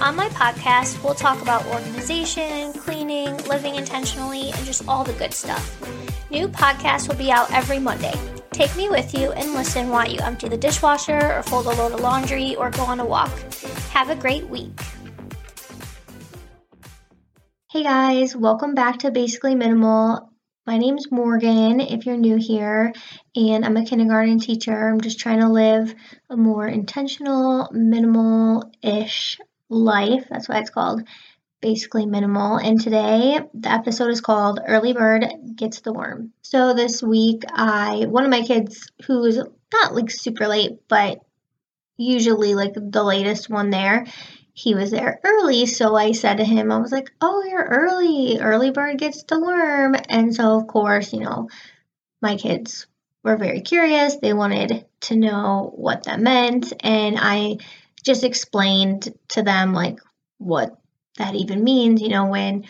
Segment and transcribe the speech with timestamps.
[0.00, 5.32] On my podcast, we'll talk about organization, cleaning, living intentionally, and just all the good
[5.32, 5.80] stuff.
[6.30, 8.14] New podcasts will be out every Monday.
[8.50, 11.92] Take me with you and listen while you empty the dishwasher or fold a load
[11.92, 13.30] of laundry or go on a walk.
[13.90, 14.78] Have a great week.
[17.70, 20.30] Hey guys, welcome back to Basically Minimal.
[20.66, 22.92] My name's Morgan, if you're new here,
[23.36, 24.88] and I'm a kindergarten teacher.
[24.88, 25.94] I'm just trying to live
[26.30, 30.26] a more intentional, minimal ish life.
[30.28, 31.02] That's why it's called
[31.64, 32.58] basically minimal.
[32.58, 35.24] And today the episode is called Early Bird
[35.56, 36.32] Gets the Worm.
[36.42, 39.38] So this week I one of my kids who's
[39.72, 41.20] not like super late, but
[41.96, 44.04] usually like the latest one there,
[44.52, 45.64] he was there early.
[45.64, 48.38] So I said to him, I was like, Oh, you're early.
[48.38, 49.96] Early bird gets the worm.
[50.10, 51.48] And so of course, you know,
[52.20, 52.86] my kids
[53.22, 54.16] were very curious.
[54.16, 56.74] They wanted to know what that meant.
[56.80, 57.56] And I
[58.04, 59.98] just explained to them like
[60.38, 60.76] what
[61.16, 62.02] that even means.
[62.02, 62.64] You know, when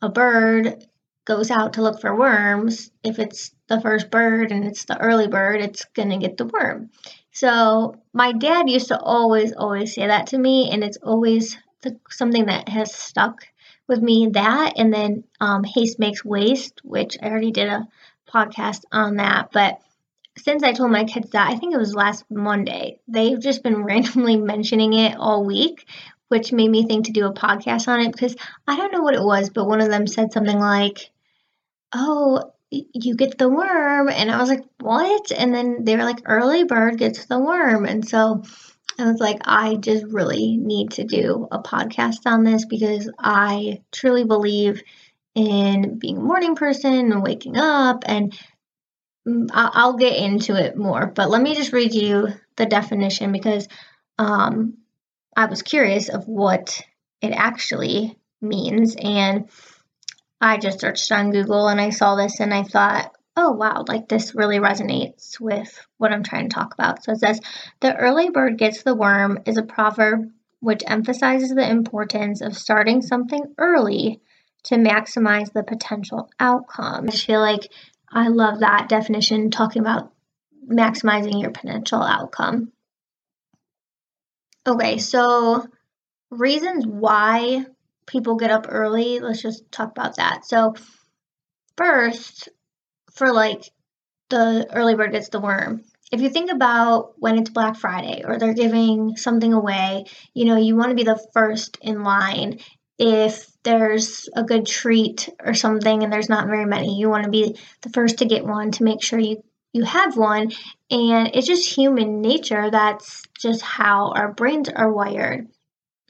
[0.00, 0.84] a bird
[1.24, 5.28] goes out to look for worms, if it's the first bird and it's the early
[5.28, 6.90] bird, it's going to get the worm.
[7.30, 11.98] So my dad used to always, always say that to me, and it's always the,
[12.10, 13.46] something that has stuck
[13.88, 14.28] with me.
[14.32, 17.86] That and then um, haste makes waste, which I already did a
[18.28, 19.78] podcast on that, but
[20.38, 23.84] since I told my kids that, I think it was last Monday, they've just been
[23.84, 25.86] randomly mentioning it all week,
[26.28, 29.14] which made me think to do a podcast on it because I don't know what
[29.14, 31.10] it was, but one of them said something like,
[31.94, 34.08] Oh, you get the worm.
[34.08, 35.30] And I was like, What?
[35.30, 37.84] And then they were like, Early bird gets the worm.
[37.84, 38.42] And so
[38.98, 43.82] I was like, I just really need to do a podcast on this because I
[43.90, 44.82] truly believe
[45.34, 48.38] in being a morning person and waking up and
[49.52, 53.68] I'll get into it more, but let me just read you the definition because
[54.18, 54.78] um,
[55.36, 56.82] I was curious of what
[57.20, 58.96] it actually means.
[58.96, 59.48] And
[60.40, 64.08] I just searched on Google and I saw this and I thought, oh, wow, like
[64.08, 67.04] this really resonates with what I'm trying to talk about.
[67.04, 67.40] So it says,
[67.80, 73.02] The early bird gets the worm is a proverb which emphasizes the importance of starting
[73.02, 74.20] something early
[74.64, 77.08] to maximize the potential outcome.
[77.08, 77.72] I feel like
[78.12, 80.12] I love that definition talking about
[80.70, 82.72] maximizing your potential outcome.
[84.66, 85.66] Okay, so
[86.30, 87.64] reasons why
[88.06, 90.44] people get up early, let's just talk about that.
[90.44, 90.74] So,
[91.76, 92.48] first,
[93.12, 93.70] for like
[94.30, 95.82] the early bird gets the worm.
[96.10, 100.56] If you think about when it's Black Friday or they're giving something away, you know,
[100.56, 102.58] you want to be the first in line
[102.98, 106.98] if there's a good treat or something and there's not very many.
[106.98, 109.42] You want to be the first to get one to make sure you
[109.72, 110.52] you have one
[110.90, 115.48] and it's just human nature that's just how our brains are wired.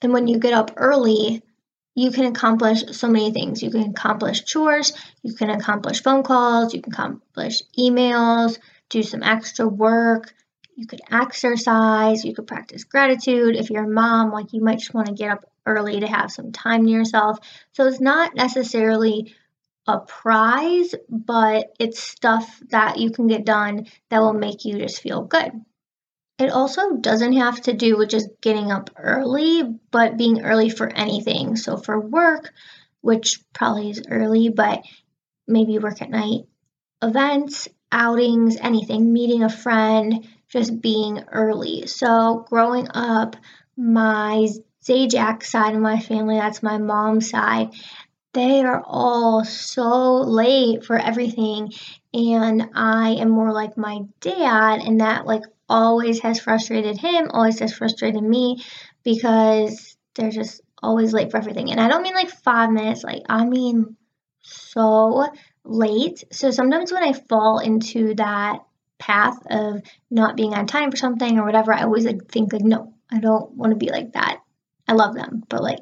[0.00, 1.42] And when you get up early,
[1.96, 3.60] you can accomplish so many things.
[3.60, 4.92] You can accomplish chores,
[5.22, 10.32] you can accomplish phone calls, you can accomplish emails, do some extra work,
[10.76, 13.56] you could exercise, you could practice gratitude.
[13.56, 16.30] If you're a mom, like you might just want to get up early to have
[16.30, 17.38] some time to yourself.
[17.72, 19.34] So it's not necessarily
[19.86, 25.02] a prize, but it's stuff that you can get done that will make you just
[25.02, 25.52] feel good.
[26.38, 30.88] It also doesn't have to do with just getting up early, but being early for
[30.88, 31.56] anything.
[31.56, 32.52] So for work,
[33.00, 34.84] which probably is early, but
[35.48, 36.44] maybe work at night,
[37.02, 41.86] events, outings, anything, meeting a friend, just being early.
[41.86, 43.36] So growing up,
[43.76, 44.46] my
[44.88, 47.70] Zajac side of my family, that's my mom's side,
[48.32, 51.72] they are all so late for everything.
[52.14, 57.58] And I am more like my dad, and that like always has frustrated him, always
[57.58, 58.62] has frustrated me
[59.04, 61.70] because they're just always late for everything.
[61.70, 63.96] And I don't mean like five minutes, like I mean
[64.42, 65.26] so
[65.64, 66.24] late.
[66.32, 68.58] So sometimes when I fall into that
[68.98, 72.62] path of not being on time for something or whatever, I always like think like,
[72.62, 74.40] no, I don't want to be like that.
[74.88, 75.80] I love them, but like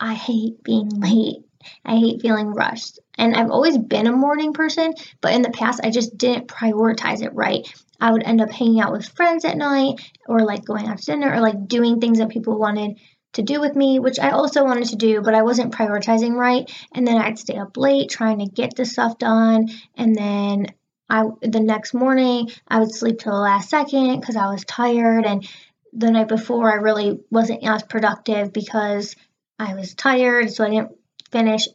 [0.00, 1.44] I hate being late.
[1.84, 2.98] I hate feeling rushed.
[3.16, 7.22] And I've always been a morning person, but in the past I just didn't prioritize
[7.22, 7.66] it right.
[8.00, 11.04] I would end up hanging out with friends at night or like going out to
[11.04, 12.98] dinner or like doing things that people wanted
[13.34, 16.70] to do with me, which I also wanted to do, but I wasn't prioritizing right.
[16.92, 19.68] And then I'd stay up late trying to get the stuff done.
[19.96, 20.66] And then
[21.08, 25.24] I the next morning I would sleep till the last second because I was tired.
[25.24, 25.48] And
[25.92, 29.14] the night before I really wasn't as productive because
[29.58, 30.96] I was tired, so I didn't
[31.30, 31.68] finish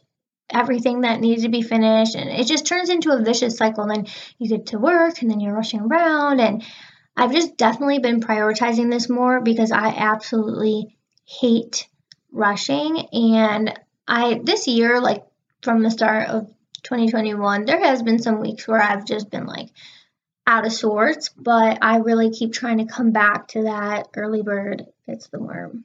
[0.50, 2.14] everything that needed to be finished.
[2.14, 3.84] And it just turns into a vicious cycle.
[3.84, 6.40] And then you get to work and then you're rushing around.
[6.40, 6.64] And
[7.16, 11.86] I've just definitely been prioritizing this more because I absolutely hate
[12.32, 13.08] rushing.
[13.12, 15.24] And I, this year, like
[15.62, 16.46] from the start of
[16.84, 19.68] 2021, there has been some weeks where I've just been like
[20.48, 24.86] out of sorts, but I really keep trying to come back to that early bird
[25.06, 25.84] gets the worm.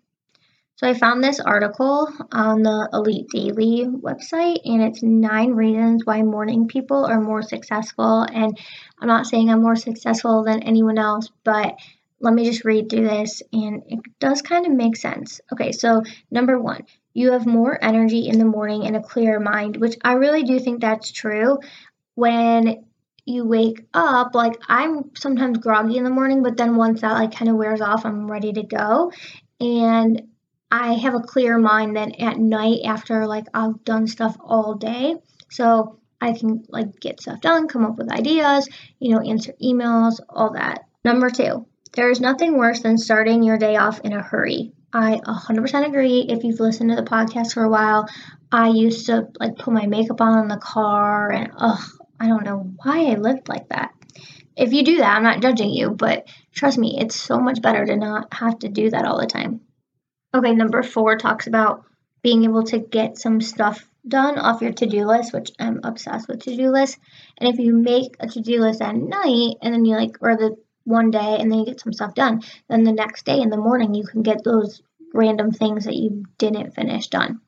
[0.77, 6.23] So I found this article on the Elite Daily website, and it's nine reasons why
[6.23, 8.21] morning people are more successful.
[8.21, 8.57] And
[8.99, 11.75] I'm not saying I'm more successful than anyone else, but
[12.21, 15.41] let me just read through this, and it does kind of make sense.
[15.51, 19.75] Okay, so number one, you have more energy in the morning and a clearer mind,
[19.75, 21.59] which I really do think that's true.
[22.15, 22.85] When
[23.25, 27.35] you wake up, like I'm sometimes groggy in the morning, but then once that like
[27.35, 29.11] kind of wears off, I'm ready to go.
[29.59, 30.23] And
[30.71, 35.15] I have a clear mind then at night after like I've done stuff all day.
[35.49, 38.67] So I can like get stuff done, come up with ideas,
[38.99, 40.85] you know, answer emails, all that.
[41.05, 44.73] Number two, there is nothing worse than starting your day off in a hurry.
[44.91, 46.25] I 100% agree.
[46.29, 48.07] If you've listened to the podcast for a while,
[48.51, 51.81] I used to like put my makeup on in the car and ugh,
[52.23, 53.91] I don't know why I lived like that.
[54.55, 57.85] If you do that, I'm not judging you, but trust me, it's so much better
[57.85, 59.59] to not have to do that all the time.
[60.33, 61.83] Okay, number four talks about
[62.21, 66.43] being able to get some stuff done off your to-do list, which I'm obsessed with
[66.43, 66.97] to-do lists.
[67.39, 70.55] And if you make a to-do list at night and then you like or the
[70.85, 72.41] one day and then you get some stuff done.
[72.69, 74.81] Then the next day in the morning, you can get those
[75.13, 77.41] random things that you didn't finish done.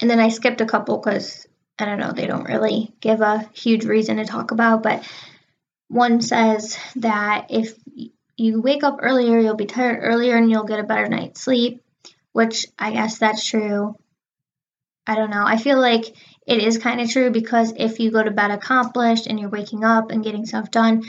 [0.00, 1.47] And then I skipped a couple because
[1.78, 4.82] I don't know, they don't really give a huge reason to talk about.
[4.82, 5.08] But
[5.88, 7.74] one says that if
[8.36, 11.82] you wake up earlier, you'll be tired earlier and you'll get a better night's sleep,
[12.32, 13.96] which I guess that's true.
[15.06, 15.44] I don't know.
[15.44, 16.04] I feel like
[16.46, 19.84] it is kind of true because if you go to bed accomplished and you're waking
[19.84, 21.04] up and getting stuff done,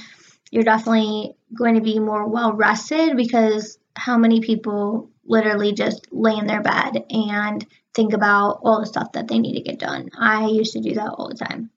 [0.51, 6.36] you're definitely going to be more well rested because how many people literally just lay
[6.36, 10.10] in their bed and think about all the stuff that they need to get done.
[10.18, 11.70] I used to do that all the time.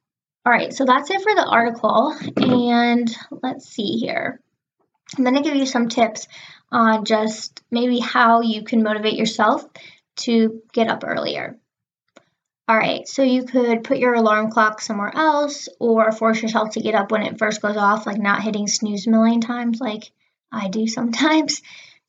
[0.44, 2.16] All right, so that's it for the article.
[2.36, 4.40] And let's see here.
[5.16, 6.26] I'm going to give you some tips
[6.72, 9.64] on just maybe how you can motivate yourself
[10.16, 11.58] to get up earlier.
[12.68, 16.80] All right, so you could put your alarm clock somewhere else or force yourself to
[16.80, 20.10] get up when it first goes off, like not hitting snooze a million times like
[20.50, 21.60] I do sometimes.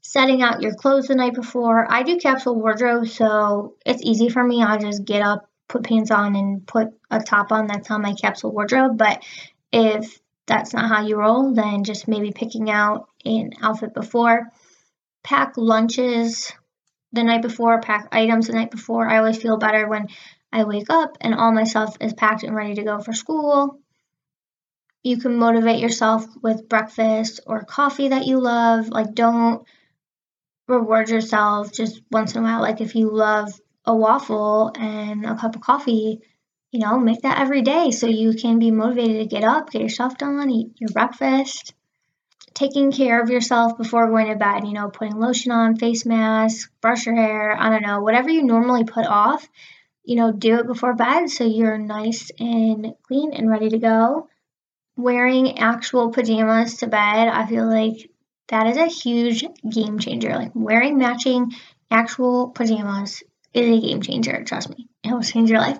[0.06, 1.90] Setting out your clothes the night before.
[1.90, 4.62] I do capsule wardrobe, so it's easy for me.
[4.62, 8.14] I'll just get up, put pants on, and put a top on that's on my
[8.14, 8.98] capsule wardrobe.
[8.98, 9.24] But
[9.72, 14.50] if that's not how you roll, then just maybe picking out an outfit before.
[15.24, 16.52] Pack lunches
[17.14, 19.08] the night before, pack items the night before.
[19.08, 20.08] I always feel better when
[20.52, 23.80] I wake up and all my stuff is packed and ready to go for school.
[25.02, 28.90] You can motivate yourself with breakfast or coffee that you love.
[28.90, 29.66] Like, don't
[30.74, 32.62] reward yourself just once in a while.
[32.62, 33.50] Like, if you love
[33.86, 36.22] a waffle and a cup of coffee,
[36.72, 39.82] you know, make that every day so you can be motivated to get up, get
[39.82, 41.74] yourself done, eat your breakfast.
[42.56, 46.72] Taking care of yourself before going to bed, you know, putting lotion on, face mask,
[46.82, 49.48] brush your hair, I don't know, whatever you normally put off,
[50.04, 54.30] you know, do it before bed so you're nice and clean and ready to go.
[54.96, 58.12] Wearing actual pajamas to bed, I feel like
[58.50, 60.36] that is a huge game changer.
[60.36, 61.54] Like wearing matching
[61.90, 63.24] actual pajamas
[63.54, 64.88] is a game changer, trust me.
[65.04, 65.80] It will change your life.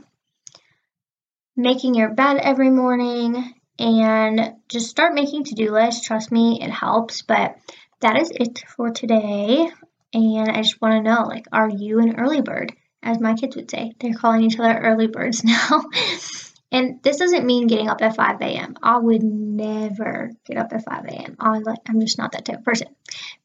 [1.56, 6.06] Making your bed every morning and just start making to do lists.
[6.06, 7.22] Trust me, it helps.
[7.22, 7.56] But
[8.02, 9.70] that is it for today.
[10.14, 12.74] And I just want to know like, are you an early bird?
[13.04, 13.94] as my kids would say.
[14.00, 15.84] They're calling each other early birds now.
[16.74, 18.76] And this doesn't mean getting up at 5 a.m.
[18.82, 21.36] I would never get up at 5 a.m.
[21.40, 22.88] I'm like I'm just not that type of person.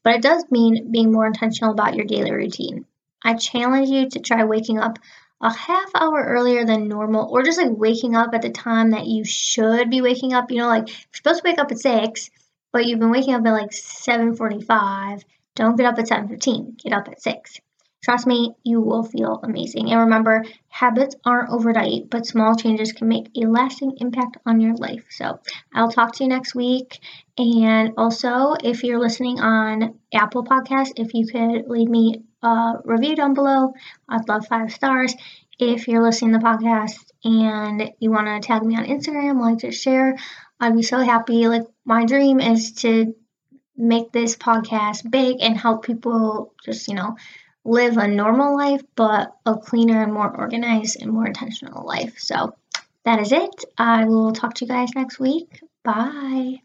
[0.03, 2.85] But it does mean being more intentional about your daily routine.
[3.23, 4.97] I challenge you to try waking up
[5.41, 9.05] a half hour earlier than normal or just like waking up at the time that
[9.05, 10.51] you should be waking up.
[10.51, 12.29] You know, like you're supposed to wake up at 6,
[12.73, 15.23] but you've been waking up at like 7:45.
[15.55, 16.77] Don't get up at 7:15.
[16.81, 17.59] Get up at 6
[18.01, 19.91] Trust me, you will feel amazing.
[19.91, 24.75] And remember, habits aren't overnight, but small changes can make a lasting impact on your
[24.75, 25.03] life.
[25.09, 25.39] So
[25.73, 26.99] I'll talk to you next week.
[27.37, 33.15] And also, if you're listening on Apple Podcasts, if you could leave me a review
[33.17, 33.73] down below,
[34.07, 35.13] I'd love five stars.
[35.59, 39.59] If you're listening to the podcast and you want to tag me on Instagram, like
[39.59, 40.15] to share,
[40.59, 41.47] I'd be so happy.
[41.49, 43.13] Like my dream is to
[43.75, 47.15] make this podcast big and help people just, you know,
[47.69, 52.17] live a normal life, but a cleaner and more organized and more intentional life.
[52.17, 52.55] So
[53.05, 53.65] that is it.
[53.77, 55.61] I will talk to you guys next week.
[55.83, 56.61] Bye.